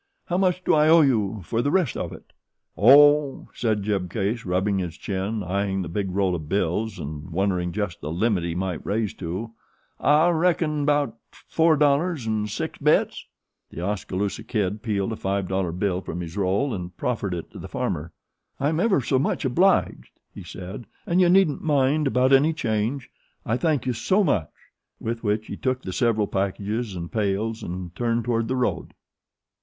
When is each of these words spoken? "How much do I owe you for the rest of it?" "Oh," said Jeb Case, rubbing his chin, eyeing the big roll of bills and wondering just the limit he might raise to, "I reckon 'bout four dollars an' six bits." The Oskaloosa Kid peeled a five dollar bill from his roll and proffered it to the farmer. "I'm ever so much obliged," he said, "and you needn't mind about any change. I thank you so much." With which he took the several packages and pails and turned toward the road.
"How 0.25 0.37
much 0.39 0.63
do 0.63 0.73
I 0.73 0.89
owe 0.89 1.01
you 1.01 1.41
for 1.45 1.61
the 1.61 1.69
rest 1.69 1.95
of 1.95 2.11
it?" 2.11 2.33
"Oh," 2.75 3.49
said 3.53 3.83
Jeb 3.83 4.09
Case, 4.09 4.45
rubbing 4.47 4.79
his 4.79 4.97
chin, 4.97 5.43
eyeing 5.43 5.83
the 5.83 5.89
big 5.89 6.09
roll 6.09 6.33
of 6.33 6.49
bills 6.49 6.97
and 6.97 7.29
wondering 7.29 7.71
just 7.71 8.01
the 8.01 8.11
limit 8.11 8.43
he 8.43 8.55
might 8.55 8.83
raise 8.83 9.13
to, 9.13 9.51
"I 9.99 10.29
reckon 10.29 10.85
'bout 10.85 11.15
four 11.47 11.77
dollars 11.77 12.25
an' 12.25 12.47
six 12.47 12.79
bits." 12.79 13.27
The 13.69 13.81
Oskaloosa 13.81 14.43
Kid 14.43 14.81
peeled 14.81 15.11
a 15.13 15.15
five 15.15 15.47
dollar 15.47 15.71
bill 15.71 16.01
from 16.01 16.19
his 16.21 16.35
roll 16.35 16.73
and 16.73 16.97
proffered 16.97 17.35
it 17.35 17.51
to 17.51 17.59
the 17.59 17.67
farmer. 17.69 18.11
"I'm 18.59 18.79
ever 18.79 19.01
so 19.01 19.19
much 19.19 19.45
obliged," 19.45 20.19
he 20.33 20.41
said, 20.43 20.87
"and 21.05 21.21
you 21.21 21.29
needn't 21.29 21.61
mind 21.61 22.07
about 22.07 22.33
any 22.33 22.53
change. 22.53 23.11
I 23.45 23.55
thank 23.55 23.85
you 23.85 23.93
so 23.93 24.23
much." 24.23 24.49
With 24.99 25.23
which 25.23 25.45
he 25.45 25.57
took 25.57 25.83
the 25.83 25.93
several 25.93 26.25
packages 26.25 26.95
and 26.95 27.11
pails 27.11 27.61
and 27.61 27.95
turned 27.95 28.25
toward 28.25 28.47
the 28.47 28.55
road. 28.55 28.95